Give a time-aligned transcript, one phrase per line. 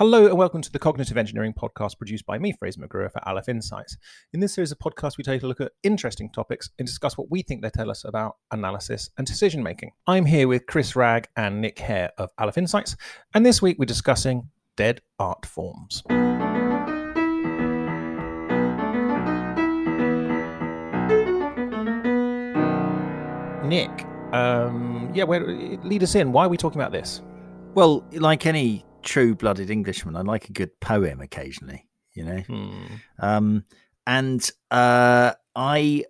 [0.00, 3.50] Hello and welcome to the Cognitive Engineering Podcast produced by me, Fraser McGruer, for Aleph
[3.50, 3.98] Insights.
[4.32, 7.30] In this series of podcasts, we take a look at interesting topics and discuss what
[7.30, 9.90] we think they tell us about analysis and decision making.
[10.06, 12.96] I'm here with Chris Ragg and Nick Hare of Aleph Insights,
[13.34, 16.02] and this week we're discussing dead art forms.
[23.68, 26.32] Nick, um, yeah, lead us in.
[26.32, 27.20] Why are we talking about this?
[27.74, 31.86] Well, like any true-blooded Englishman, I like a good poem occasionally.
[32.14, 32.86] You know, Hmm.
[33.20, 33.64] um,
[34.06, 36.04] and uh, I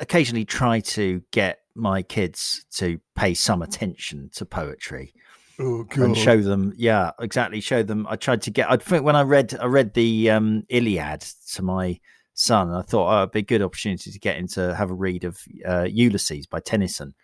[0.00, 5.12] occasionally try to get my kids to pay some attention to poetry
[5.60, 6.72] Oh, and show them.
[6.76, 7.60] Yeah, exactly.
[7.60, 8.06] Show them.
[8.10, 8.68] I tried to get.
[8.70, 11.20] I think when I read, I read the um, Iliad
[11.52, 12.00] to my
[12.34, 12.72] son.
[12.72, 15.22] I thought oh, it'd be a good opportunity to get him to have a read
[15.22, 17.14] of uh, Ulysses by Tennyson.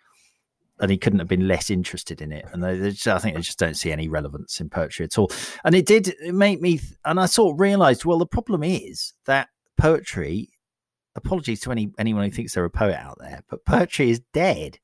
[0.81, 2.45] And he couldn't have been less interested in it.
[2.51, 5.31] And they, just, I think they just don't see any relevance in poetry at all.
[5.63, 9.13] And it did it make me, and I sort of realized, well, the problem is
[9.25, 10.49] that poetry.
[11.13, 14.79] Apologies to any anyone who thinks they're a poet out there, but poetry is dead.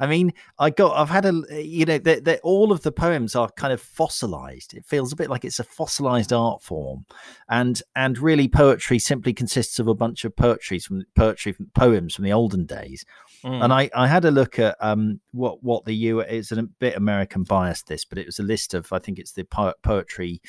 [0.00, 3.50] I mean, I got, I've had a, you know, that all of the poems are
[3.50, 4.74] kind of fossilized.
[4.74, 7.04] It feels a bit like it's a fossilized art form,
[7.48, 12.14] and and really, poetry simply consists of a bunch of poetry from poetry from poems
[12.14, 13.04] from the olden days.
[13.44, 13.64] Mm.
[13.64, 16.96] And I, I had a look at um what what the U it's a bit
[16.96, 20.40] American biased this, but it was a list of I think it's the po- poetry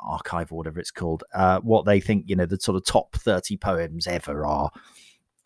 [0.00, 1.24] archive or whatever it's called.
[1.34, 4.70] Uh, what they think you know the sort of top thirty poems ever are,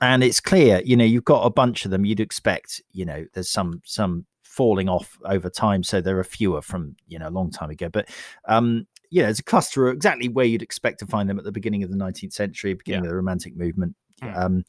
[0.01, 2.05] and it's clear you know you've got a bunch of them.
[2.05, 6.63] You'd expect you know there's some some falling off over time, so there are fewer
[6.63, 8.09] from you know a long time ago, but
[8.47, 8.87] um.
[9.09, 11.85] You know, there's a cluster exactly where you'd expect to find them at the beginning
[11.85, 13.07] of the 19th century, beginning Yeah.
[13.07, 13.95] of the Romantic movement.
[14.21, 14.37] Mm.
[14.37, 14.65] Um,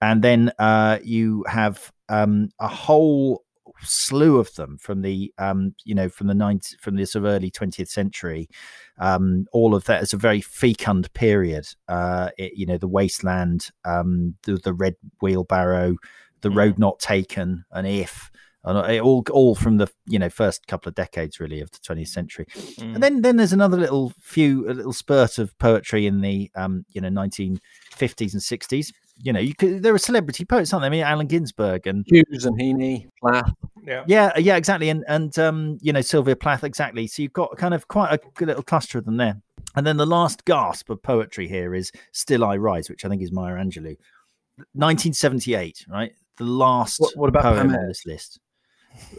[0.00, 3.44] and then uh, you have um, a whole
[3.82, 7.30] slew of them from the um, you know from the 90, from the sort of
[7.30, 8.48] early 20th century
[8.98, 13.70] um, all of that is a very fecund period uh, it, you know the wasteland
[13.84, 15.96] um, the, the red wheelbarrow
[16.42, 16.56] the Mm.
[16.56, 18.30] road not taken and if
[18.66, 22.46] all all from the you know first couple of decades really of the 20th century.
[22.54, 22.94] Mm.
[22.94, 26.84] and then then there's another little few a little spurt of poetry in the um
[26.92, 30.88] you know 1950s and 60s you know you could there are celebrity poets aren't there?
[30.88, 33.50] I mean allen ginsberg and Hughes and Heaney, Plath.
[33.84, 34.04] yeah.
[34.06, 34.88] yeah yeah exactly.
[34.90, 37.06] And and um you know sylvia plath exactly.
[37.06, 39.40] So you've got kind of quite a good little cluster of them there.
[39.74, 43.22] And then the last gasp of poetry here is still i rise which i think
[43.22, 43.96] is maya angelou.
[44.72, 46.12] 1978 right?
[46.38, 48.38] The last What- what about poem on this list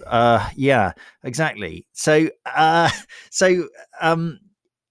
[0.05, 0.93] uh yeah
[1.23, 1.87] exactly.
[1.93, 2.89] So uh
[3.31, 3.67] so
[4.01, 4.39] um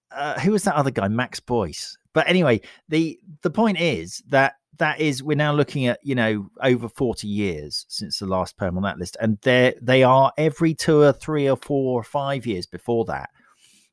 [0.09, 1.07] uh, who was that other guy?
[1.07, 1.97] Max boyce.
[2.13, 6.49] But anyway the the point is that that is we're now looking at you know
[6.61, 10.73] over 40 years since the last poem on that list and they they are every
[10.73, 13.29] two or three or four or five years before that.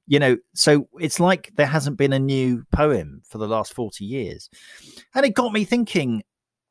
[0.07, 4.05] You know so it's like there hasn't been a new poem for the last 40
[4.05, 4.51] years.
[5.15, 6.23] And it got me thinking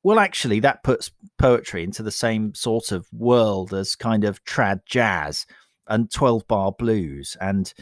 [0.04, 4.82] well actually that puts poetry into the same sort of world as kind of trad
[4.86, 5.46] jazz
[5.88, 7.74] and 12 bar blues and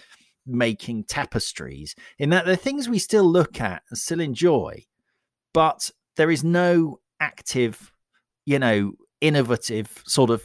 [0.45, 4.83] making tapestries in that they're things we still look at and still enjoy
[5.53, 7.91] but there is no active
[8.45, 10.43] you know innovative sort of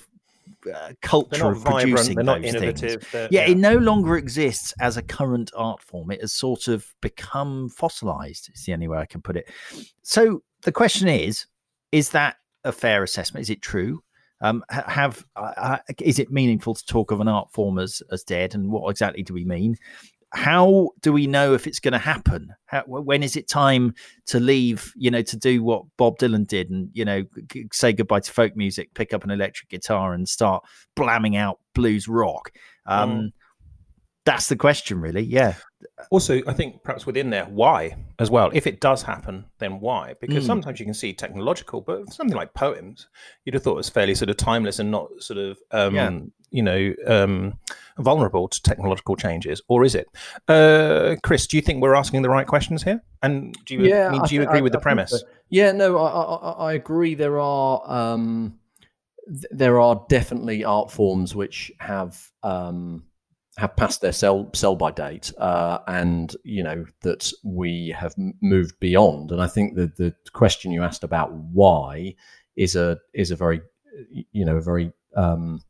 [0.75, 1.95] uh, culture of vibrant.
[1.95, 2.81] producing those things
[3.13, 6.11] they're- yeah, it no longer exists as a current art form.
[6.11, 8.49] It has sort of become fossilized.
[8.49, 9.49] It's the only way I can put it.
[10.03, 11.47] So the question is:
[11.97, 13.43] Is that a fair assessment?
[13.43, 14.03] Is it true?
[14.43, 18.55] Um, have uh, is it meaningful to talk of an art form as as dead?
[18.55, 19.77] And what exactly do we mean?
[20.34, 22.53] How do we know if it's going to happen?
[22.67, 23.95] How, when is it time
[24.27, 24.93] to leave?
[24.97, 28.33] You know, to do what Bob Dylan did, and you know, g- say goodbye to
[28.33, 30.65] folk music, pick up an electric guitar, and start
[30.97, 32.53] blamming out blues rock.
[32.84, 33.33] Um, Mm.
[34.27, 35.23] That's the question, really.
[35.23, 35.55] Yeah.
[36.11, 38.51] Also, I think perhaps within there, why as well?
[38.53, 40.15] If it does happen, then why?
[40.21, 40.49] Because Mm.
[40.49, 43.07] sometimes you can see technological, but something like poems,
[43.45, 46.11] you'd have thought it was fairly sort of timeless and not sort of, um, Yeah.
[46.51, 47.55] you know, um,
[47.99, 49.63] vulnerable to technological changes.
[49.69, 50.09] Or is it?
[50.49, 53.01] Uh, Chris, do you think we're asking the right questions here?
[53.22, 54.83] And do you, Yeah, I mean, do you thi- agree I- with the I think
[54.83, 55.11] premise?
[55.13, 55.19] so.
[55.51, 57.15] Yeah, no, I, I, I agree.
[57.15, 58.59] There are um,
[59.29, 63.05] th- there are definitely art forms which have um,
[63.57, 68.79] have passed their sell sell by date, uh, and you know that we have moved
[68.81, 69.33] beyond.
[69.33, 72.15] And I think that the question you asked about why
[72.57, 73.63] is a is a very
[74.33, 75.63] you know a very um,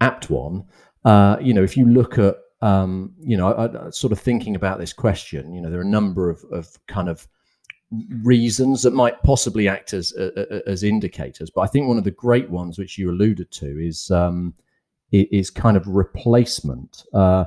[0.00, 0.64] apt one.
[1.04, 4.56] Uh, you know, if you look at um, you know, I, I, sort of thinking
[4.56, 7.28] about this question, you know, there are a number of, of kind of
[8.22, 11.50] reasons that might possibly act as uh, as indicators.
[11.50, 14.54] But I think one of the great ones, which you alluded to, is um,
[15.12, 17.04] is kind of replacement.
[17.12, 17.44] Uh,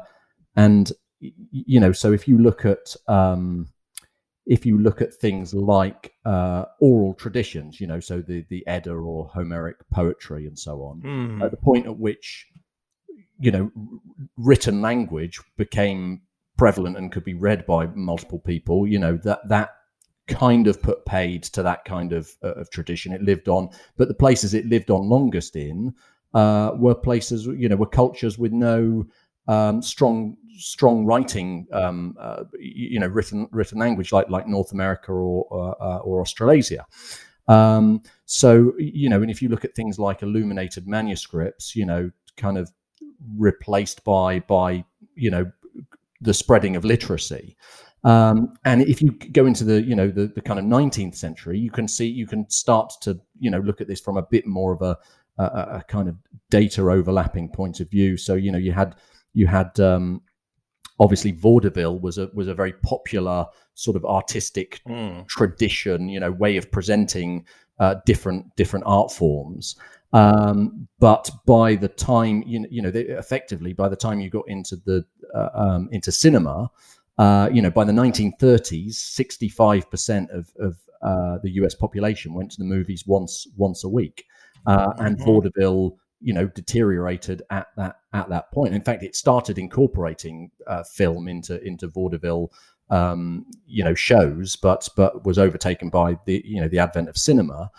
[0.56, 3.68] and you know, so if you look at um,
[4.45, 8.92] if you look at things like uh, oral traditions, you know, so the the Edda
[8.94, 11.44] or Homeric poetry and so on, Mm.
[11.44, 12.48] at the point at which
[13.39, 13.71] you know
[14.38, 16.21] written language became
[16.57, 19.69] prevalent and could be read by multiple people, you know that that
[20.27, 23.13] kind of put paid to that kind of uh, of tradition.
[23.13, 25.94] It lived on, but the places it lived on longest in
[26.33, 29.06] uh, were places, you know, were cultures with no
[29.47, 35.12] um, strong strong writing, um, uh, you know, written written language like like North America
[35.12, 36.85] or uh, or Australasia.
[37.47, 42.12] Um, so you know, and if you look at things like illuminated manuscripts, you know,
[42.35, 42.71] kind of
[43.38, 44.83] replaced by by
[45.15, 45.51] you know
[46.21, 47.56] the spreading of literacy.
[48.03, 51.57] Um, and if you go into the you know the, the kind of 19th century,
[51.57, 54.45] you can see you can start to you know look at this from a bit
[54.45, 54.97] more of a,
[55.38, 56.16] a, a kind of
[56.50, 58.18] data overlapping point of view.
[58.18, 58.95] So you know you had
[59.34, 60.22] you had um,
[61.00, 65.28] obviously vaudeville was a was a very popular sort of artistic Mm.
[65.28, 67.45] tradition, you know, way of presenting
[67.80, 69.75] uh, different different art forms.
[70.13, 74.30] Um, but by the time you know, you know, they, effectively by the time you
[74.30, 75.06] got into the
[75.36, 76.72] uh, um, into cinema,
[77.18, 81.75] uh, you know, by the 1930s, 65 percent of of uh, the U.S.
[81.75, 84.25] population went to the movies once once a week,
[84.68, 85.25] uh, and Mhm.
[85.25, 88.74] vaudeville, you know, deteriorated at that at that point.
[88.75, 92.52] In fact, it started incorporating uh, film into into vaudeville
[92.90, 97.18] um, you know shows, but but was overtaken by the you know the advent of
[97.18, 97.72] cinema.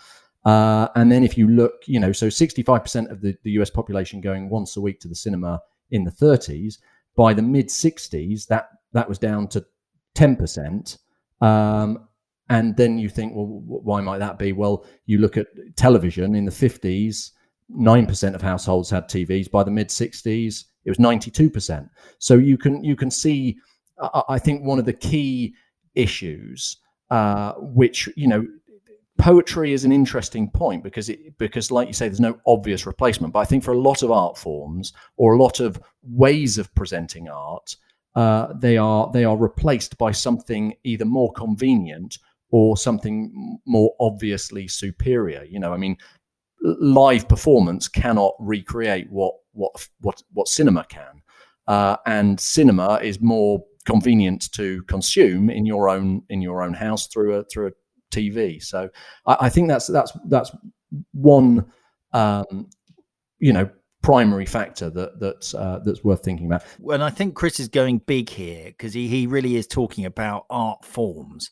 [0.45, 4.21] Uh, and then if you look, you know, so 65% of the, the US population
[4.21, 6.77] going once a week to the cinema in the 30s.
[7.15, 9.65] By the mid 60s, that that was down to
[10.15, 10.97] 10%.
[11.41, 12.07] Um,
[12.49, 14.53] and then you think, well, why might that be?
[14.53, 17.31] Well, you look at television in the 50s,
[17.71, 19.51] 9% of households had TVs.
[19.51, 21.89] By the mid 60s, it was 92%.
[22.17, 23.57] So you can you can see
[24.27, 25.53] I think one of the key
[25.95, 26.77] issues,
[27.09, 28.45] uh, which you know,
[29.17, 33.33] poetry is an interesting point because it because, like you say, there's no obvious replacement.
[33.33, 36.73] But I think for a lot of art forms or a lot of ways of
[36.75, 37.75] presenting art,
[38.15, 42.17] uh, they are they are replaced by something either more convenient
[42.51, 45.43] or something more obviously superior.
[45.43, 45.97] You know, I mean,
[46.61, 51.21] live performance cannot recreate what what what what cinema can,
[51.67, 57.07] uh, and cinema is more convenient to consume in your own in your own house
[57.07, 57.71] through a through a
[58.11, 58.61] TV.
[58.61, 58.89] So
[59.25, 60.51] I, I think that's that's that's
[61.13, 61.71] one
[62.13, 62.69] um,
[63.39, 63.69] you know
[64.01, 66.63] primary factor that that's uh, that's worth thinking about.
[66.89, 70.45] and I think Chris is going big here because he, he really is talking about
[70.49, 71.51] art forms,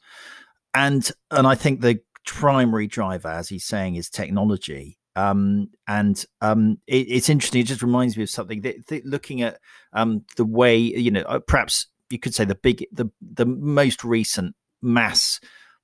[0.78, 5.00] and and I think the primary driver, as he's saying, is technology.
[5.16, 7.62] Um, and um, it, it's interesting.
[7.62, 9.60] It just reminds me of something that, that looking at
[9.94, 14.04] um, the way you know, uh, perhaps you could say the big, the the most
[14.04, 15.40] recent mass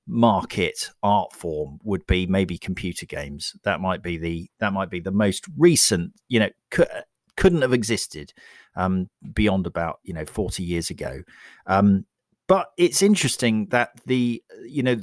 [0.06, 3.56] market art form would be maybe computer games.
[3.64, 6.12] That might be the that might be the most recent.
[6.28, 7.02] You know, cou-
[7.36, 8.32] couldn't have existed
[8.76, 11.22] um, beyond about you know 40 years ago
[11.66, 12.06] um,
[12.46, 14.96] but it's interesting that the you know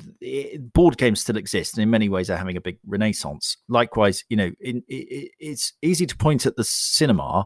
[0.74, 4.38] board games still exist and in many ways are having a big renaissance likewise you
[4.38, 7.46] know in, i it's easy to point at the cinema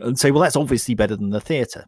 [0.00, 1.86] and say well that's obviously better than the theatre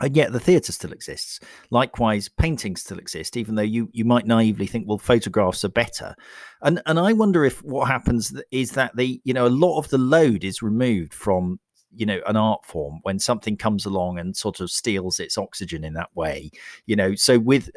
[0.00, 1.40] and yet the theatre still exists.
[1.70, 6.14] Likewise, paintings still exist, even though you you might naively think, well, photographs are better.
[6.62, 9.90] And and I wonder if what happens is that the you know a lot of
[9.90, 11.60] the load is removed from
[11.94, 15.84] you know an art form when something comes along and sort of steals its oxygen
[15.84, 16.50] in that way.
[16.86, 17.70] You know, so with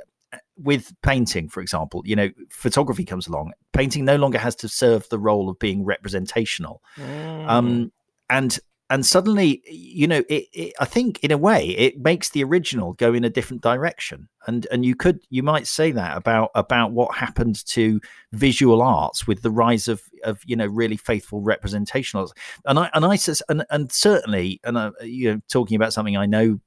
[0.58, 3.54] with painting, for example, you know, photography comes along.
[3.72, 7.50] Painting no longer has to serve the role of being representational Mm.
[7.50, 7.92] um
[8.30, 8.60] and
[8.94, 12.94] and suddenly you know it, it i think in a way it makes the original
[12.94, 14.30] go in a different direction.
[14.46, 18.02] And and you could you might say that about about what happened to
[18.34, 22.32] visual arts with the rise of of you know really faithful representational
[22.66, 23.18] and i and i
[23.50, 26.60] and and certainly and you know talking about something i know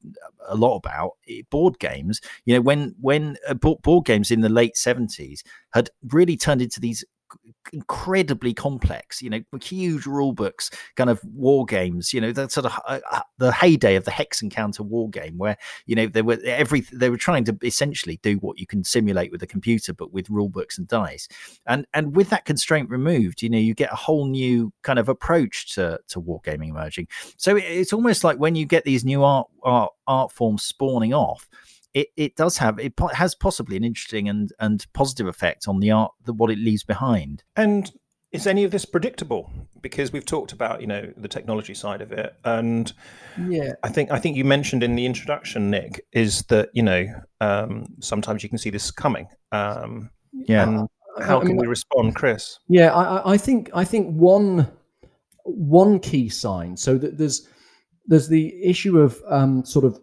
[0.48, 4.48] a lot about eh, board games you know when when uh, board games in the
[4.48, 5.40] late 70s
[5.74, 7.04] had really turned into these
[7.72, 12.66] incredibly complex you know huge rule books kind of war games you know that sort
[12.66, 15.56] of uh, uh, the heyday of the hex and counter war game where
[15.86, 19.32] you know they were every they were trying to essentially do what you can simulate
[19.32, 21.28] with a computer but with rule books and dice.
[21.66, 25.08] And and with that constraint removed you know you get a whole new kind of
[25.08, 27.08] approach to to wargaming emerging.
[27.36, 31.12] So it, it's almost like when you get these new art art, art forms spawning
[31.12, 31.48] off
[31.96, 35.80] it, it does have it po- has possibly an interesting and and positive effect on
[35.80, 37.90] the art that what it leaves behind And
[38.32, 39.50] is any of this predictable?
[39.80, 42.92] Because we've talked about you know the technology side of it, and
[43.48, 47.06] yeah, I think I think you mentioned in the introduction, Nick, is that you know
[47.40, 49.28] um, sometimes you can see this coming.
[49.52, 50.64] Um, yeah.
[50.64, 50.88] And
[51.24, 52.58] how I can mean, we respond, Chris?
[52.68, 54.68] Yeah, I, I- I think I think one
[55.44, 56.76] one key sign.
[56.76, 57.48] So that there's
[58.06, 59.98] there's the issue of um, sort of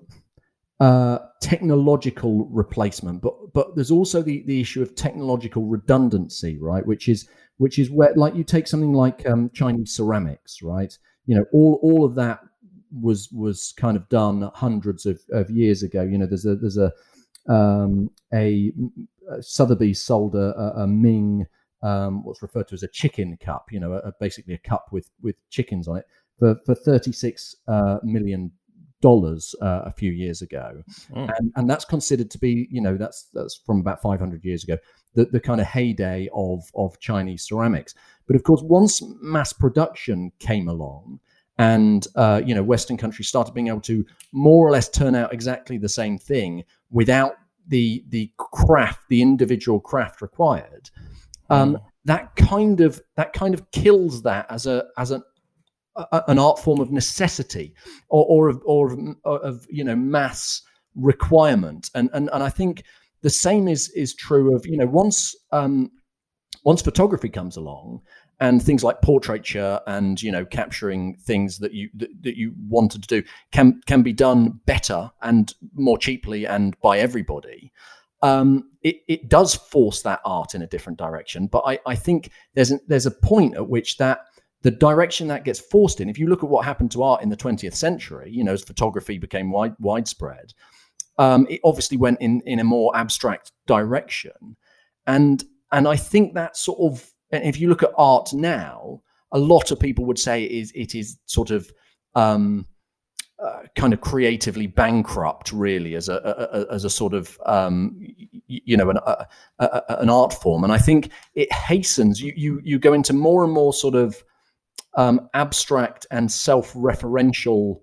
[0.84, 6.86] uh, technological replacement, but but there's also the the issue of technological redundancy, right?
[6.86, 10.98] Which is which is where like you take something like um, Chinese ceramics, right?
[11.25, 12.42] You know, all all of that
[12.92, 16.02] was was kind of done hundreds of, of years ago.
[16.02, 16.92] You know, there's a there's a
[17.48, 18.74] um, a
[19.40, 21.46] Sotheby's sold a, a, Ming
[21.82, 23.72] um, what's referred to as a chicken cup.
[23.72, 26.06] You know, a- basically a cup with with chickens on it
[26.40, 28.52] for for thirty six uh, million
[29.07, 30.67] dollars uh, a few years ago,
[31.12, 31.29] Mm.
[31.36, 34.63] and and that's considered to be you know that's that's from about five hundred years
[34.63, 34.77] ago.
[35.15, 37.93] The, the kind of heyday of of Chinese ceramics,
[38.27, 41.19] but of course, once mass production came along,
[41.57, 43.98] and uh, you know Western countries started being able to
[44.31, 47.33] more or less turn out exactly the same thing without
[47.67, 50.89] the the craft, the individual craft required.
[51.50, 55.22] Um, That kind of that kind of kills that as a as an
[56.28, 57.74] an art form of necessity
[58.10, 60.62] or or of, or of, of you know mass
[60.96, 62.84] requirement, and and and I think
[63.22, 65.92] the same is is true of you know once um,
[66.64, 68.02] once photography comes along
[68.40, 73.04] and things like portraiture and you know capturing things that you that, that you wanted
[73.04, 77.72] to do can can be done better and more cheaply and by everybody
[78.24, 81.48] um, it, it does force that art in a different direction.
[81.48, 84.22] But I, I think there's there's a point at which that
[84.63, 87.29] the direction that gets forced in if you look at what happened to art in
[87.29, 90.53] the 20th century you know as photography became wide, widespread
[91.20, 94.58] um, it obviously went in in a more abstract direction
[95.08, 99.01] and and I think that sort of if you look at art now,
[99.32, 101.72] a lot of people would say it is it is sort of
[102.15, 102.67] um,
[103.43, 107.98] uh, kind of creatively bankrupt, really, as a, a, a as a sort of um,
[108.48, 109.27] you know an a-
[110.00, 110.63] an art form.
[110.63, 112.22] And I think it hastens.
[112.22, 114.24] You you you go into more and more sort of
[114.96, 117.80] um, abstract and self-referential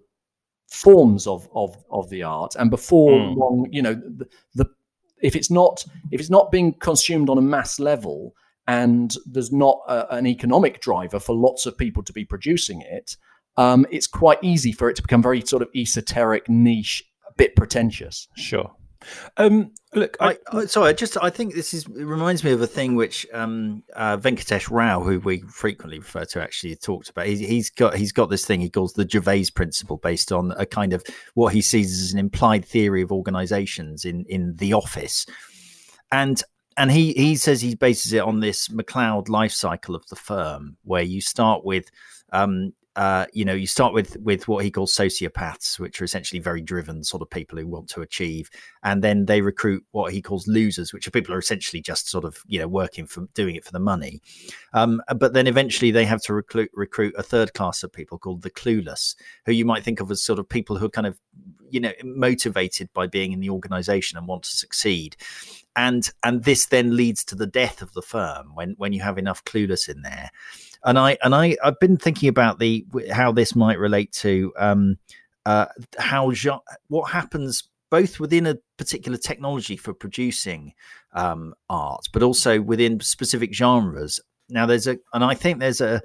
[0.71, 2.55] forms of of of the art.
[2.57, 3.39] And before Hmm.
[3.39, 4.67] long, you know the, the
[5.23, 8.35] if it's not if it's not being consumed on a mass level
[8.67, 13.17] and there's not a, an economic driver for lots of people to be producing it
[13.57, 17.55] um, it's quite easy for it to become very sort of esoteric niche a bit
[17.57, 18.71] pretentious Sure.
[19.37, 22.61] Um, look, I, I, sorry, I just I think this is it reminds me of
[22.61, 27.27] a thing which um, uh, Venkatesh Rao, who we frequently refer to, actually talked about.
[27.27, 30.67] He's, he's got he's got this thing he calls the Gervais principle, based on a
[30.67, 31.05] kind of
[31.35, 35.27] what he sees as an implied theory of organisations in in the office,
[36.13, 36.43] and
[36.77, 40.77] and he he says he bases it on this MacLeod life cycle of the firm,
[40.85, 41.91] where you start with.
[42.33, 46.39] Um, uh, you know, you start with with what he calls sociopaths, which are essentially
[46.39, 48.51] very driven sort of people who want to achieve,
[48.83, 52.11] and then they recruit what he calls losers, which are people who are essentially just
[52.11, 54.21] sort of you know working for doing it for the money.
[54.75, 58.43] Um, but then eventually they have to recruit recruit a third class of people called
[58.43, 59.17] the clueless,
[59.47, 61.19] who you might think of as sort of people who are kind of
[61.71, 65.17] you know motivated by being in the organization and want to succeed.
[65.75, 69.17] And and this then leads to the death of the firm when when you have
[69.17, 70.31] enough clueless in there
[70.85, 74.97] and i and i i've been thinking about the how this might relate to um
[75.47, 75.67] uh
[75.99, 76.33] how
[76.89, 80.73] what happens both within a particular technology for producing
[81.15, 84.21] um art but also within specific genres.
[84.49, 86.03] Now there's a and i think there's a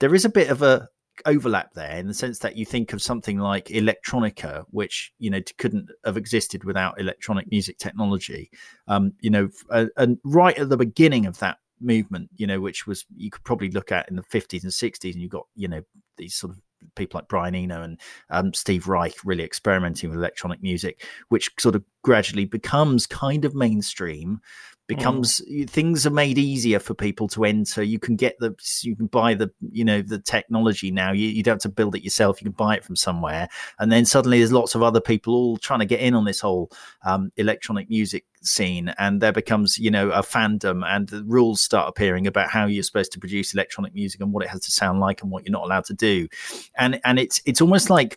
[0.00, 0.88] there is a bit of a
[1.26, 5.40] overlap there in the sense that you think of something like electronica which you know
[5.58, 8.50] couldn't have existed without electronic music technology.
[8.86, 12.86] Um you know uh, and right at the beginning of that movement you know which
[12.86, 15.68] was you could probably look at in the 50s and 60s and you got you
[15.68, 15.82] know
[16.16, 16.60] these sort of
[16.94, 21.74] people like Brian Eno and um, Steve Reich really experimenting with electronic music, which sort
[21.74, 24.40] of gradually becomes kind of mainstream.
[24.88, 27.82] Becomes things are made easier for people to enter.
[27.82, 31.12] You can get the, you can buy the, you know, the technology now.
[31.12, 32.40] You, you don't have to build it yourself.
[32.40, 35.56] You can buy it from somewhere, and then suddenly there's lots of other people all
[35.58, 36.72] trying to get in on this whole
[37.04, 41.88] um, electronic music scene, and there becomes, you know, a fandom, and the rules start
[41.88, 45.00] appearing about how you're supposed to produce electronic music and what it has to sound
[45.00, 46.26] like and what you're not allowed to do
[46.76, 48.16] and and it's it's almost like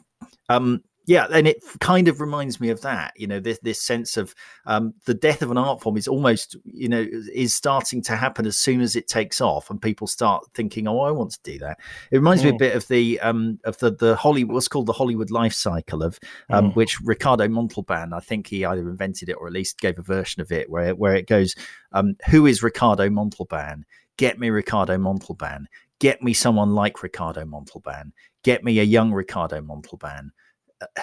[0.50, 4.18] um yeah and it kind of reminds me of that you know this this sense
[4.18, 8.16] of um the death of an art form is almost you know is starting to
[8.16, 11.40] happen as soon as it takes off and people start thinking oh i want to
[11.44, 11.80] do that
[12.12, 12.60] it reminds me a Mm.
[12.60, 16.20] bit of the um of the the hollywood what's called the hollywood life cycle of
[16.50, 16.76] um Mm.
[16.76, 20.42] which ricardo montalban i think he either invented it or at least gave a version
[20.42, 21.56] of it where where it goes
[21.94, 23.86] um who is ricardo montalban
[24.18, 25.68] get me Ricardo Montalban,
[25.98, 30.32] get me someone like Ricardo Montalban, get me a young Ricardo Montalban.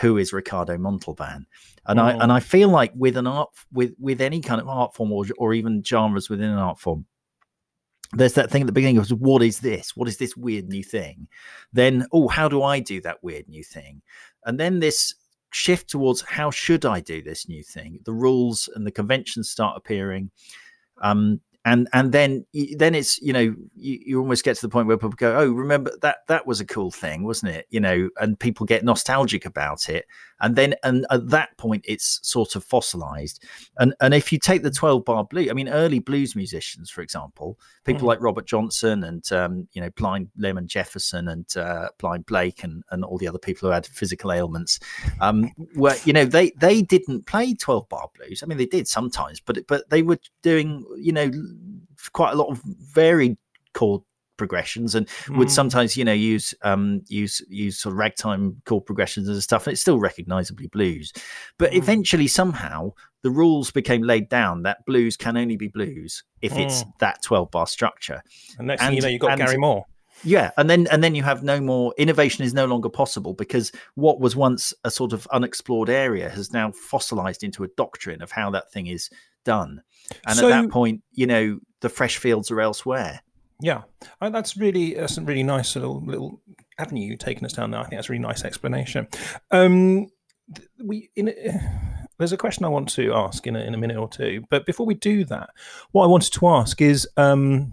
[0.01, 1.47] Who is Ricardo Montalban?
[1.87, 4.95] And I and I feel like with an art with with any kind of art
[4.95, 7.07] form or or even genres within an art form,
[8.13, 9.97] there's that thing at the beginning of what is this?
[9.97, 11.29] What is this weird new thing?
[11.73, 14.03] Then, oh, how do I do that weird new thing?
[14.45, 15.15] And then this
[15.51, 18.01] shift towards how should I do this new thing?
[18.05, 20.31] The rules and the conventions start appearing.
[21.03, 22.47] Um, and and then
[22.77, 25.51] then it's you know you, you almost get to the point where people go oh
[25.51, 27.67] remember that that was a cool thing wasn't it?
[27.71, 30.07] You know and people get nostalgic about it
[30.41, 33.43] and then and at that point it's sort of fossilized
[33.79, 37.01] and and if you take the 12 bar blues i mean early blues musicians for
[37.01, 38.09] example people mm.
[38.09, 42.83] like robert johnson and um, you know blind lemon jefferson and uh, blind blake and
[42.91, 44.79] and all the other people who had physical ailments
[45.21, 48.87] um, were you know they they didn't play 12 bar blues i mean they did
[48.87, 51.31] sometimes but but they were doing you know
[52.13, 53.37] quite a lot of varied
[53.75, 54.03] chord
[54.39, 55.37] progressions and mm.
[55.37, 59.67] would sometimes you know use um use use sort of ragtime chord progressions and stuff
[59.67, 61.13] and it's still recognizably blues
[61.59, 61.77] but mm.
[61.77, 62.91] eventually somehow
[63.23, 66.65] the rules became laid down that blues can only be blues if mm.
[66.65, 68.23] it's that 12 bar structure
[68.59, 69.85] and next and, thing you know you've got and, Gary Moore
[70.25, 73.73] yeah and then and then you have no more innovation is no longer possible because
[73.95, 78.31] what was once a sort of unexplored area has now fossilized into a doctrine of
[78.31, 79.11] how that thing is
[79.45, 79.83] done
[80.27, 83.21] and so, at that point you know the fresh fields are elsewhere
[83.61, 83.83] yeah,
[84.21, 86.41] that's really that's a really nice little little
[86.79, 87.81] avenue you've taken us down there.
[87.81, 89.09] I think that's a really nice explanation.
[89.51, 90.09] Um,
[90.83, 91.35] we in,
[92.19, 94.65] there's a question I want to ask in a, in a minute or two, but
[94.65, 95.51] before we do that,
[95.93, 97.73] what I wanted to ask is um,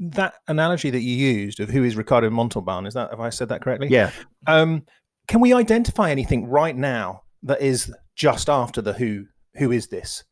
[0.00, 2.86] that analogy that you used of who is Ricardo Montalban.
[2.86, 3.88] Is that have I said that correctly?
[3.90, 4.10] Yeah.
[4.46, 4.84] Um,
[5.28, 9.26] can we identify anything right now that is just after the who?
[9.56, 10.24] Who is this?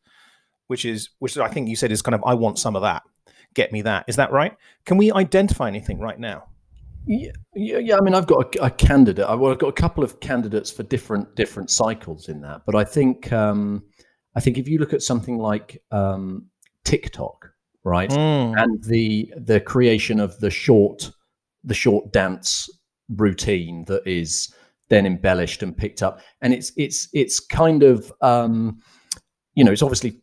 [0.67, 3.03] Which is which I think you said is kind of I want some of that
[3.53, 4.05] get me that.
[4.07, 4.55] Is that right?
[4.85, 6.45] Can we identify anything right now?
[7.05, 7.97] Yeah, yeah, yeah.
[7.97, 9.27] I mean, I've got a, a candidate.
[9.27, 12.61] Well, I've got a couple of candidates for different different cycles in that.
[12.65, 13.83] But I think um,
[14.35, 16.47] I think if you look at something like um,
[16.85, 17.49] TikTok,
[17.83, 18.61] right, mm.
[18.61, 21.11] and the the creation of the short
[21.63, 22.69] the short dance
[23.09, 24.53] routine that is
[24.89, 28.79] then embellished and picked up, and it's it's it's kind of um,
[29.55, 30.21] you know it's obviously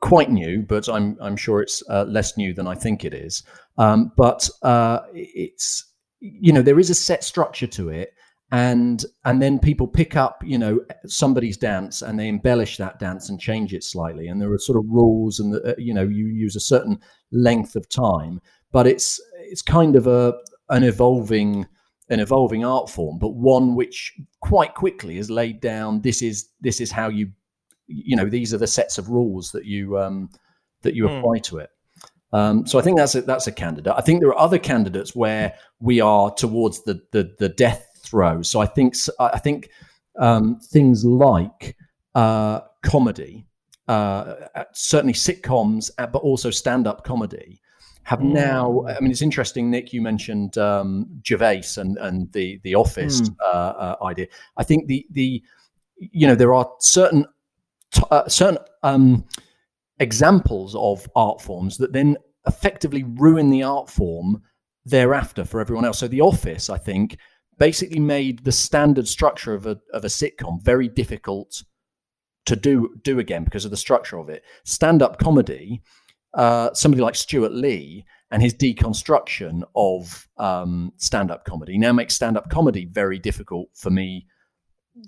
[0.00, 3.42] quite new, but I'm I'm sure it's uh, less new than I think it is.
[3.76, 5.84] Um, but uh, it's
[6.20, 8.14] you know there is a set structure to it,
[8.50, 13.28] and and then people pick up you know somebody's dance and they embellish that dance
[13.28, 16.02] and change it slightly, and there are sort of rules and the, uh, you know
[16.02, 16.98] you use a certain
[17.32, 18.40] length of time,
[18.72, 20.34] but it's it's kind of a
[20.70, 21.66] an evolving
[22.10, 26.00] an evolving art form, but one which quite quickly is laid down.
[26.00, 27.30] This is this is how you
[27.88, 30.30] you know these are the sets of rules that you um,
[30.82, 31.18] that you mm.
[31.18, 31.70] apply to it.
[32.32, 33.94] Um, so I think that's a, that's a candidate.
[33.96, 38.42] I think there are other candidates where we are towards the the, the death throe.
[38.42, 39.70] So I think I think
[40.18, 41.76] um, things like
[42.14, 43.46] uh, comedy,
[43.86, 44.34] uh,
[44.72, 47.60] certainly sitcoms, uh, but also stand up comedy.
[48.02, 48.32] Have mm.
[48.32, 48.86] now.
[48.86, 49.92] I mean, it's interesting, Nick.
[49.92, 53.36] You mentioned um, Gervais and and the the Office mm.
[53.44, 54.26] uh, idea.
[54.56, 55.42] I think the the
[55.96, 57.26] you know there are certain
[57.92, 59.24] t- uh, certain um,
[59.98, 64.42] examples of art forms that then effectively ruin the art form
[64.84, 65.98] thereafter for everyone else.
[65.98, 67.18] So The Office, I think,
[67.58, 71.64] basically made the standard structure of a of a sitcom very difficult
[72.46, 74.42] to do do again because of the structure of it.
[74.64, 75.82] Stand up comedy,
[76.34, 82.14] uh, somebody like Stewart Lee and his deconstruction of um, stand up comedy now makes
[82.14, 84.26] stand up comedy very difficult for me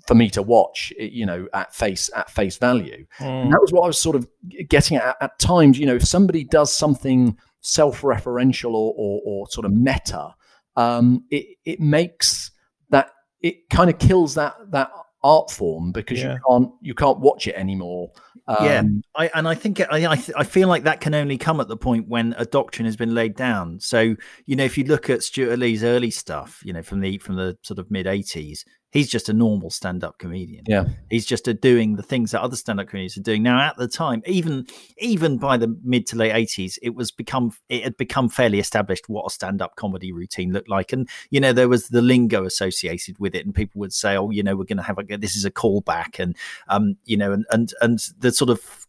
[0.07, 3.05] for me to watch, you know, at face at face value.
[3.19, 3.43] Mm.
[3.43, 4.27] And that was what I was sort of
[4.67, 5.17] getting at.
[5.21, 10.33] At times, you know, if somebody does something self-referential or, or, or sort of meta,
[10.75, 12.51] um, it it makes
[12.89, 14.91] that it kind of kills that that
[15.23, 16.33] art form because yeah.
[16.33, 18.11] you can't you can't watch it anymore.
[18.47, 18.83] Um, yeah,
[19.15, 21.77] I, and I think I, I, I feel like that can only come at the
[21.77, 23.79] point when a doctrine has been laid down.
[23.79, 27.17] So you know, if you look at Stewart Lee's early stuff, you know, from the
[27.19, 30.63] from the sort of mid '80s, he's just a normal stand-up comedian.
[30.67, 33.59] Yeah, he's just a doing the things that other stand-up comedians are doing now.
[33.59, 37.83] At the time, even even by the mid to late eighties, it was become it
[37.83, 41.69] had become fairly established what a stand-up comedy routine looked like, and you know there
[41.69, 44.77] was the lingo associated with it, and people would say, "Oh, you know, we're going
[44.77, 46.35] to have a this is a callback," and
[46.67, 48.80] um, you know, and and and the sort of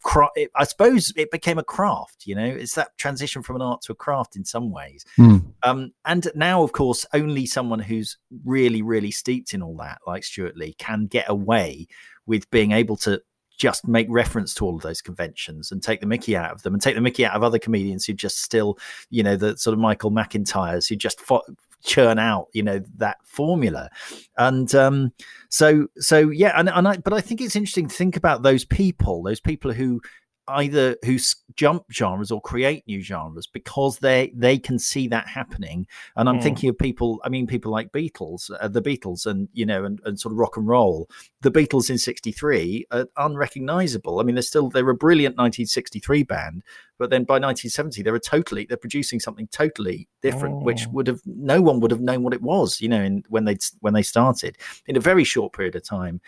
[0.57, 2.27] I suppose it became a craft.
[2.27, 5.05] You know, it's that transition from an art to a craft in some ways.
[5.17, 5.53] Mm.
[5.63, 10.11] Um, and now, of course, only someone who's really really steeped in all that that,
[10.11, 11.87] like Stewart Lee, can get away
[12.27, 13.21] with being able to
[13.59, 16.75] just make reference to all of those conventions and take the Mickey out of them,
[16.75, 18.79] and take the Mickey out of other comedians who just still,
[19.11, 21.43] you know, the sort of Michael McIntyres who just fo-
[21.83, 23.91] churn out, you know, that formula.
[24.37, 25.13] And um,
[25.49, 28.65] so, so yeah, and, and I, but I think it's interesting to think about those
[28.65, 30.01] people, those people who
[30.49, 31.19] either who
[31.55, 36.39] jump genres or create new genres because they they can see that happening and i'm
[36.39, 36.43] mm.
[36.43, 40.01] thinking of people i mean people like beatles uh, the beatles and you know and,
[40.05, 41.09] and sort of rock and roll
[41.43, 46.63] the beatles in 63 are unrecognizable i mean they're still they're a brilliant 1963 band
[46.99, 50.65] but then by 1970 they're a totally they're producing something totally different oh.
[50.65, 53.45] which would have no one would have known what it was you know in, when
[53.45, 56.21] they when they started in a very short period of time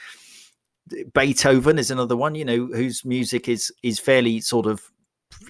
[1.12, 4.90] Beethoven is another one, you know, whose music is is fairly sort of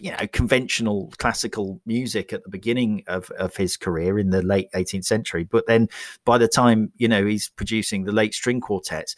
[0.00, 4.70] you know conventional classical music at the beginning of, of his career in the late
[4.72, 5.44] 18th century.
[5.44, 5.88] But then
[6.24, 9.16] by the time you know he's producing the late string quartets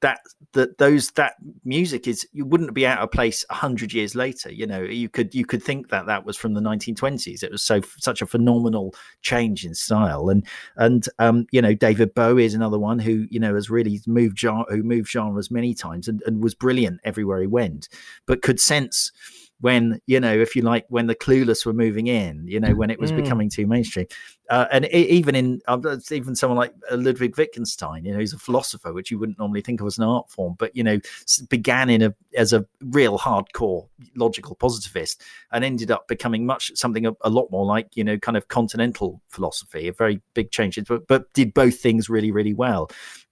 [0.00, 0.20] that
[0.52, 1.34] that those that
[1.64, 4.50] music is you wouldn't be out of place a hundred years later.
[4.50, 7.42] You know, you could you could think that that was from the 1920s.
[7.42, 12.14] It was so such a phenomenal change in style, and and um, you know, David
[12.14, 16.08] Bowie is another one who you know has really moved who moved genres many times
[16.08, 17.88] and, and was brilliant everywhere he went,
[18.26, 19.12] but could sense
[19.60, 22.90] when you know if you like when the clueless were moving in you know when
[22.90, 23.16] it was mm.
[23.16, 24.06] becoming too mainstream
[24.48, 25.78] uh, and it, even in uh,
[26.10, 29.60] even someone like uh, ludwig wittgenstein you know he's a philosopher which you wouldn't normally
[29.60, 30.98] think of as an art form but you know
[31.48, 37.06] began in a as a real hardcore logical positivist and ended up becoming much something
[37.06, 40.78] a, a lot more like you know kind of continental philosophy a very big change
[40.88, 42.90] but, but did both things really really well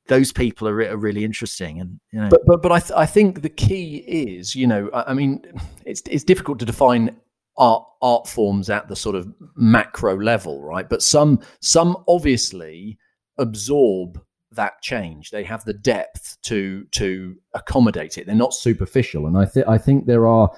[0.09, 1.81] those people are, are really interesting.
[1.81, 4.91] And you know, but but but I th- I think the key is you know
[4.93, 5.45] I, I mean
[5.85, 7.17] it's it's difficult to define
[7.57, 10.89] art art forms at the sort of macro level, right?
[10.89, 12.99] But some some obviously
[13.39, 14.21] absorb
[14.53, 15.31] that change.
[15.31, 18.27] They have the depth to to accommodate it.
[18.27, 20.51] They're not superficial, and I think I think there are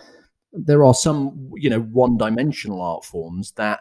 [0.52, 3.80] there are some you know one dimensional art forms that,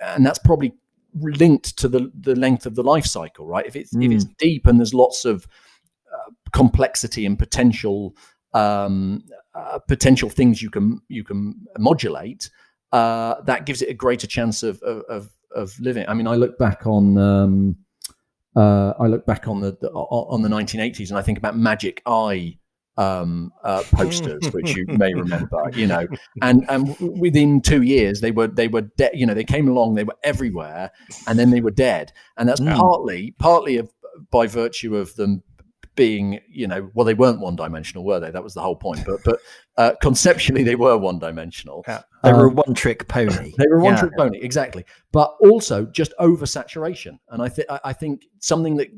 [0.00, 0.74] and that's probably
[1.14, 3.66] linked to the the length of the life cycle, right?
[3.66, 4.04] If it's mm.
[4.04, 4.36] if it's mm.
[4.38, 5.46] deep and there's lots of
[6.12, 8.16] uh, complexity and potential
[8.52, 9.24] um,
[9.54, 12.50] uh, potential things you can you can modulate,
[12.92, 16.04] uh, that gives it a greater chance of, of of living.
[16.08, 17.18] I mean, I look back on.
[17.18, 17.76] Um,
[18.56, 22.00] uh, I look back on the, the, on the 1980s and I think about Magic
[22.06, 22.56] Eye
[22.96, 26.06] um, uh, posters, which you may remember, you know,
[26.42, 29.12] and and within two years they were they were dead.
[29.14, 30.90] You know, they came along, they were everywhere,
[31.26, 32.74] and then they were dead, and that's mm.
[32.74, 33.90] partly partly of,
[34.30, 35.42] by virtue of them
[35.96, 38.30] being, you know, well, they weren't one dimensional, were they?
[38.30, 39.04] That was the whole point.
[39.04, 39.40] But but
[39.76, 41.84] uh, conceptually, they were one dimensional.
[41.86, 42.02] Yeah.
[42.22, 43.52] They um, were a um, one trick pony.
[43.58, 44.24] They were a one trick yeah.
[44.24, 44.84] pony, exactly.
[45.12, 48.88] But also just oversaturation, and I think I think something that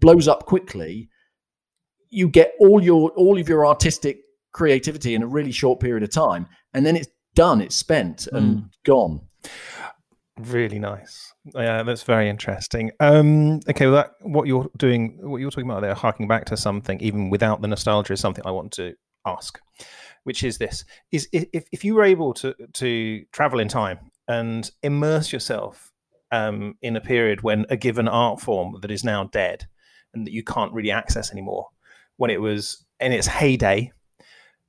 [0.00, 1.08] blows up quickly
[2.12, 4.20] you get all your all of your artistic
[4.52, 8.56] creativity in a really short period of time, and then it's done, it's spent and
[8.56, 8.70] mm.
[8.84, 9.20] gone.
[10.38, 11.32] Really nice.
[11.54, 12.92] Yeah, that's very interesting.
[13.00, 16.56] Um, okay, well, that what you're doing, what you're talking about there, harking back to
[16.56, 18.94] something, even without the nostalgia, is something I want to
[19.26, 19.58] ask,
[20.24, 23.98] which is this: is if if you were able to to travel in time
[24.28, 25.90] and immerse yourself
[26.30, 29.66] um, in a period when a given art form that is now dead
[30.14, 31.68] and that you can't really access anymore
[32.16, 33.92] when it was in its heyday,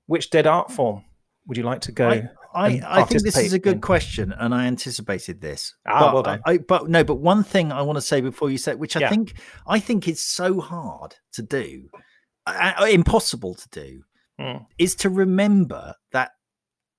[0.06, 1.04] which dead art form
[1.48, 2.10] would you like to go?
[2.10, 3.82] I, I, I think this is a good in?
[3.82, 5.74] question, and I anticipated this.
[5.88, 6.42] Ah, but, well done.
[6.46, 9.02] I, but no, but one thing I want to say before you say, which I
[9.02, 9.10] yeah.
[9.10, 9.34] think
[9.68, 11.90] I think is so hard to do,
[12.46, 14.04] uh, impossible to do,
[14.40, 14.66] mm.
[14.78, 16.32] is to remember that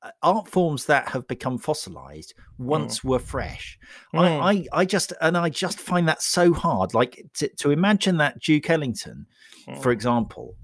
[0.03, 3.05] uh, art forms that have become fossilized once mm.
[3.05, 3.79] were fresh.
[4.13, 4.21] Mm.
[4.21, 6.95] I, I, I just and I just find that so hard.
[6.95, 9.27] Like to, to imagine that Duke Ellington,
[9.67, 9.83] mm.
[9.83, 10.57] for example,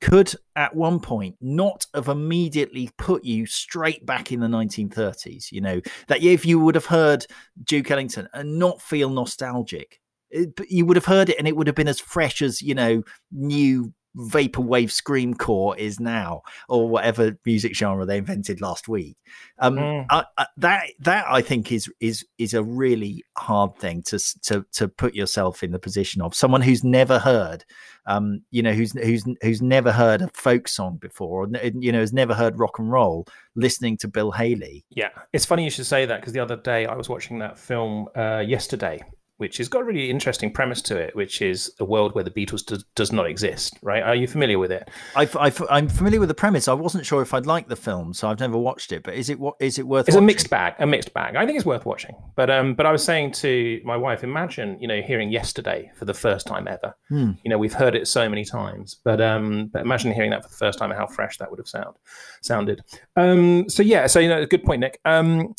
[0.00, 5.52] could at one point not have immediately put you straight back in the 1930s.
[5.52, 7.26] You know that if you would have heard
[7.62, 10.00] Duke Ellington and not feel nostalgic.
[10.32, 12.72] It, you would have heard it and it would have been as fresh as you
[12.72, 19.16] know new vaporwave screamcore is now, or whatever music genre they invented last week.
[19.58, 20.06] Um, mm.
[20.10, 24.64] I, I, that that I think is is is a really hard thing to to
[24.72, 27.64] to put yourself in the position of someone who's never heard,
[28.06, 32.00] um, you know, who's who's who's never heard a folk song before, or you know,
[32.00, 34.84] has never heard rock and roll, listening to Bill Haley.
[34.90, 37.58] Yeah, it's funny you should say that because the other day I was watching that
[37.58, 39.00] film uh, yesterday
[39.40, 42.30] which has got a really interesting premise to it, which is a world where the
[42.30, 43.78] Beatles do, does not exist.
[43.82, 44.02] Right?
[44.02, 44.90] Are you familiar with it?
[45.16, 45.22] i
[45.70, 46.68] am familiar with the premise.
[46.68, 49.02] I wasn't sure if I'd like the film, so I've never watched it.
[49.02, 50.08] But is it what is it worth?
[50.08, 50.24] It's watching?
[50.24, 50.74] a mixed bag.
[50.78, 51.36] A mixed bag.
[51.36, 52.14] I think it's worth watching.
[52.36, 56.04] But um, but I was saying to my wife, imagine you know hearing yesterday for
[56.04, 56.94] the first time ever.
[57.08, 57.32] Hmm.
[57.42, 60.50] You know we've heard it so many times, but um, but imagine hearing that for
[60.50, 61.96] the first time and how fresh that would have sound
[62.42, 62.82] sounded.
[63.16, 65.00] Um, so yeah, so you know, good point, Nick.
[65.06, 65.54] Um,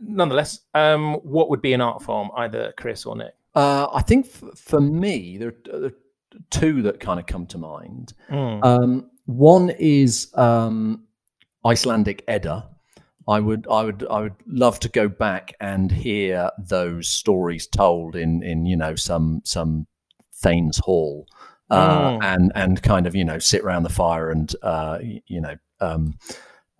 [0.00, 3.34] nonetheless, um, what would be an art form, either Chris or Nick?
[3.54, 7.46] Uh, I think f- for me, there are, there are two that kind of come
[7.46, 8.12] to mind.
[8.30, 8.64] Mm.
[8.64, 11.04] Um, one is um,
[11.66, 12.68] Icelandic Edda.
[13.26, 18.16] I would, I would, I would love to go back and hear those stories told
[18.16, 19.86] in, in you know, some some
[20.34, 21.26] Thanes Hall,
[21.70, 22.24] uh, Mm.
[22.24, 26.16] and and kind of you know sit around the fire and uh, you know um,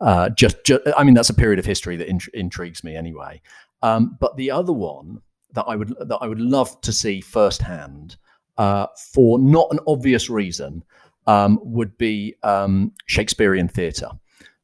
[0.01, 3.41] uh, just, just I mean that's a period of history that int- intrigues me anyway.
[3.83, 8.17] Um, but the other one that I would that I would love to see firsthand
[8.57, 10.85] uh, for not an obvious reason
[11.27, 14.11] um, would be um, Shakespearean theatre.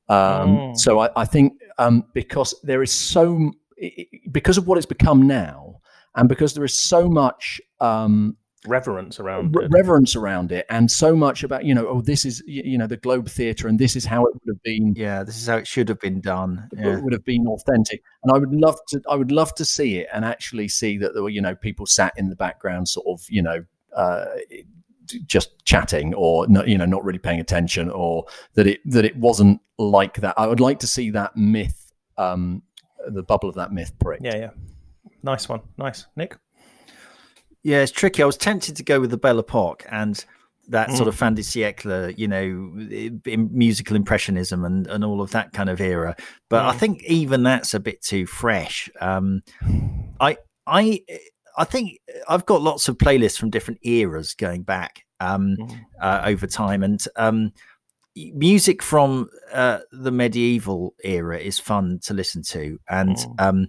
[0.08, 0.78] Um, Mm.
[0.78, 3.52] So I, I think um, because there is so
[4.30, 5.80] because of what it's become now,
[6.14, 8.36] and because there is so much um,
[8.66, 9.70] Reverence around re- it.
[9.72, 12.96] reverence around it, and so much about you know oh this is you know the
[12.96, 15.66] Globe Theatre, and this is how it would have been Yeah, this is how it
[15.66, 16.68] should have been done.
[16.77, 17.00] Yeah.
[17.00, 18.03] would have been authentic.
[18.22, 21.14] And I would love to I would love to see it and actually see that
[21.14, 24.24] there were, you know, people sat in the background sort of, you know, uh,
[25.27, 28.24] just chatting or not, you know, not really paying attention or
[28.55, 30.35] that it that it wasn't like that.
[30.38, 32.62] I would like to see that myth um
[33.09, 34.24] the bubble of that myth pricked.
[34.24, 34.50] Yeah, yeah.
[35.22, 35.61] Nice one.
[35.77, 36.07] Nice.
[36.16, 36.37] Nick?
[37.64, 38.22] Yeah, it's tricky.
[38.22, 40.22] I was tempted to go with the Belle Epoque and
[40.68, 40.96] that Mm.
[40.96, 42.70] sort of fin de siècle, you know,
[43.50, 46.14] musical impressionism and, and all of that kind of era.
[46.48, 46.79] But I Mm.
[46.79, 48.88] think even that's a bit too fresh.
[49.00, 49.42] Um,
[50.20, 51.00] I, I,
[51.57, 55.81] I think I've got lots of playlists from different eras going back um, Mm.
[56.03, 57.53] uh, over time, and um,
[58.14, 63.35] music from uh, the medieval era is fun to listen to, and Mm.
[63.40, 63.68] um,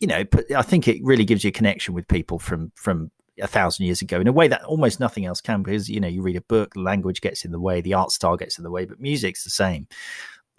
[0.00, 0.24] you know,
[0.56, 3.10] I think it really gives you a connection with people from from
[3.40, 6.08] a thousand years ago in a way that almost nothing else can because you know
[6.08, 8.70] you read a book language gets in the way the art style gets in the
[8.70, 9.86] way but music's the same.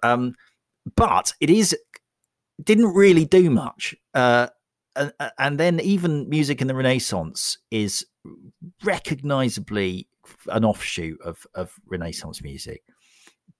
[0.02, 0.34] Um
[0.96, 1.76] but it is
[2.62, 4.48] didn't really do much uh
[4.94, 8.06] and, and then even music in the renaissance is
[8.84, 10.06] recognizably
[10.48, 12.82] an offshoot of of renaissance music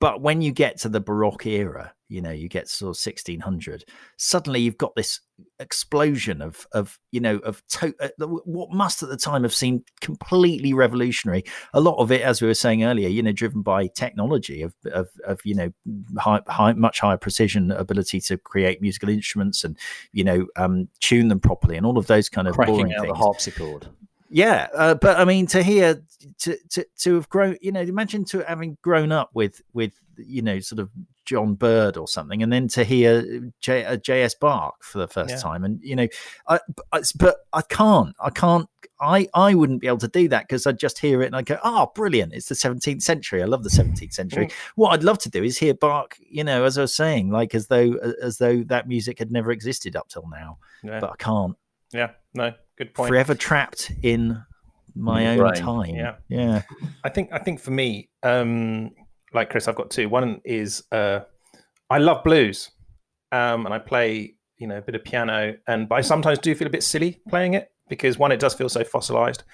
[0.02, 3.84] but when you get to the baroque era you know you get sort of 1600
[4.18, 5.20] suddenly you've got this
[5.60, 9.82] explosion of of you know of to- uh, what must at the time have seemed
[10.00, 13.86] completely revolutionary a lot of it as we were saying earlier you know driven by
[13.86, 15.72] technology of of, of you know
[16.18, 19.78] high, high much higher precision ability to create musical instruments and
[20.12, 23.02] you know um tune them properly and all of those kind of Cracking boring out
[23.02, 23.88] things the harpsichord.
[24.32, 26.02] Yeah, uh, but I mean, to hear
[26.40, 30.42] to, to to have grown, you know, imagine to having grown up with with you
[30.42, 30.90] know sort of
[31.24, 34.34] John Bird or something, and then to hear J, uh, J.S.
[34.34, 35.36] Bach for the first Yeah.
[35.40, 36.08] time, and you know,
[36.48, 36.58] I,
[36.92, 38.68] I but I can't, I can't,
[39.00, 41.42] I I wouldn't be able to do that because I'd just hear it and I
[41.42, 43.42] go, oh, brilliant, it's the 17th century.
[43.42, 44.48] I love the 17th century.
[44.76, 47.54] What I'd love to do is hear Bach, you know, as I was saying, like
[47.54, 47.92] as though
[48.22, 51.00] as though that music had never existed up till now, Yeah.
[51.00, 51.56] but I can't.
[51.92, 52.10] Yeah.
[52.34, 53.08] No, good point.
[53.08, 54.42] Forever trapped in
[54.94, 55.94] my own Brain, time.
[55.94, 56.14] yeah.
[56.28, 56.62] yeah.
[57.04, 58.90] I think I think for me, um,
[59.32, 60.08] like Chris, I've got two.
[60.08, 61.20] One is uh,
[61.90, 62.70] I love blues,
[63.30, 66.54] um, and I play you know a bit of piano, and but I sometimes do
[66.54, 69.44] feel a bit silly playing it because one, it does feel so fossilized.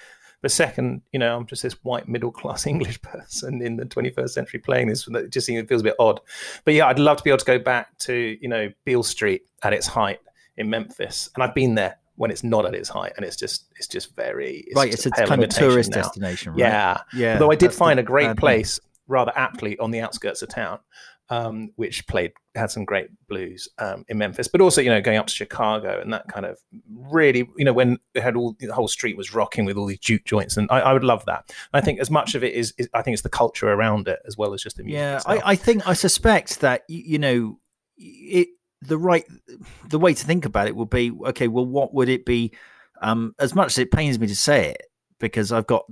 [0.41, 4.29] But second, you know, I'm just this white middle class English person in the 21st
[4.29, 5.07] century playing this.
[5.07, 6.21] It just seems it feels a bit odd.
[6.63, 9.43] But yeah, I'd love to be able to go back to you know Beale Street
[9.63, 10.19] at its height
[10.57, 13.67] in Memphis, and I've been there when it's not at its height, and it's just
[13.77, 16.01] it's just very it's right, just it's a pale kind of tourist now.
[16.01, 16.59] destination, right?
[16.59, 17.33] Yeah, yeah.
[17.33, 18.41] Although I did that's the find a great bad thing.
[18.41, 20.79] place rather aptly on the outskirts of town,
[21.29, 25.17] um, which played had some great blues um, in Memphis, but also you know going
[25.17, 26.59] up to Chicago and that kind of
[26.93, 29.99] really you know when it had all the whole street was rocking with all these
[29.99, 31.55] juke joints, and I, I would love that.
[31.71, 34.19] I think as much of it is, is I think it's the culture around it
[34.27, 34.99] as well as just the music.
[34.99, 35.21] Yeah.
[35.25, 37.59] I, I think I suspect that you know
[37.95, 38.49] it.
[38.81, 39.25] The right,
[39.87, 41.47] the way to think about it would be okay.
[41.47, 42.53] Well, what would it be?
[43.01, 44.89] Um, as much as it pains me to say it,
[45.19, 45.85] because I've got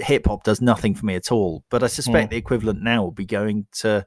[0.00, 1.64] hip hop does nothing for me at all.
[1.70, 4.04] But I suspect the equivalent now will be going to,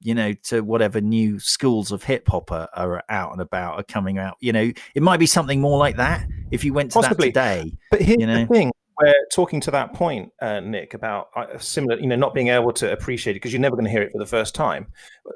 [0.00, 3.84] you know, to whatever new schools of hip hop are, are out and about are
[3.84, 4.36] coming out.
[4.40, 7.30] You know, it might be something more like that if you went to Possibly.
[7.30, 7.76] that today.
[7.90, 8.40] But here's you know?
[8.40, 12.34] the thing: we're talking to that point, uh, Nick, about uh, similar, you know, not
[12.34, 14.54] being able to appreciate it because you're never going to hear it for the first
[14.54, 14.86] time.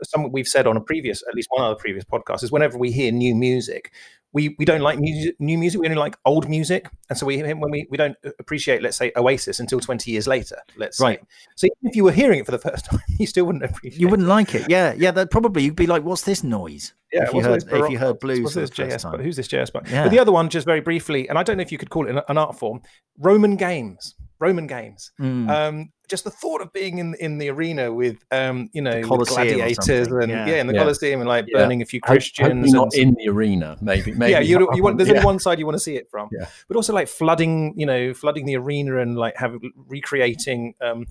[0.02, 2.90] Something we've said on a previous, at least one other previous podcast, is whenever we
[2.90, 3.92] hear new music,
[4.36, 5.80] we we don't like music, new music.
[5.80, 9.10] We only like old music, and so we when we we don't appreciate, let's say,
[9.16, 10.58] Oasis until twenty years later.
[10.76, 11.20] Let's Right.
[11.20, 11.26] say.
[11.56, 13.98] So even if you were hearing it for the first time, you still wouldn't appreciate.
[14.00, 14.68] You wouldn't like it.
[14.68, 15.10] Yeah, yeah.
[15.10, 18.18] That probably you'd be like, "What's this noise?" Yeah, if you heard if you heard
[18.20, 19.72] blues what's this JS, but who's this JS?
[19.72, 20.02] But, Yeah.
[20.04, 22.06] but the other one, just very briefly, and I don't know if you could call
[22.06, 22.82] it an, an art form.
[23.18, 25.12] Roman games, Roman games.
[25.20, 25.48] Mm.
[25.48, 30.08] Um, just the thought of being in in the arena with, um, you know, gladiators
[30.08, 30.46] and yeah.
[30.46, 30.80] yeah, in the Yeah.
[30.80, 31.58] Colosseum and like Yeah.
[31.58, 32.72] burning a few Christians.
[32.72, 33.76] not in the arena.
[33.80, 34.12] Maybe.
[34.16, 36.28] maybe yeah, you, you want, there's only one side you want to see it from.
[36.32, 36.46] Yeah.
[36.68, 39.56] But also like flooding, you know, flooding the arena and like have
[39.88, 41.06] recreating, um,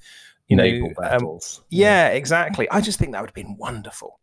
[0.48, 2.70] you know, um, yeah, exactly.
[2.70, 4.20] I just think that would have been wonderful.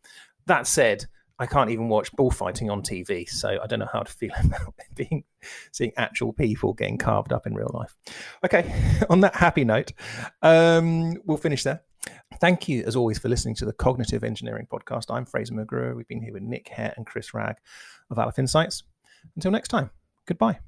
[0.46, 1.06] That said,
[1.42, 4.74] I can't even watch bullfighting on TV, so I don't know how to feel about
[4.94, 5.24] being
[5.72, 7.96] seeing actual people getting carved up in real life.
[8.44, 8.72] Okay,
[9.11, 9.92] on that happy note,
[10.42, 11.83] um, we'll finish there.
[12.40, 15.07] Thank you, as always, for listening to the Cognitive Engineering Podcast.
[15.11, 15.96] I'm Fraser McGrew.
[15.96, 17.57] We've been here with Nick Hare and Chris Ragg
[18.09, 18.85] of Aleph Insights.
[19.35, 19.90] Until next time,
[20.26, 20.59] goodbye.